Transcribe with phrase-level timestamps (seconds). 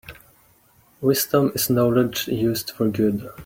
[0.99, 3.29] Wisdom is knowledge used for good.